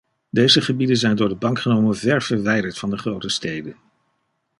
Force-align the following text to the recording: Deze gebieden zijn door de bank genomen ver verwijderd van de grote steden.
Deze 0.29 0.61
gebieden 0.61 0.97
zijn 0.97 1.15
door 1.15 1.29
de 1.29 1.35
bank 1.35 1.59
genomen 1.59 1.95
ver 1.95 2.21
verwijderd 2.21 2.77
van 2.79 2.89
de 2.89 2.97
grote 2.97 3.29
steden. 3.29 3.75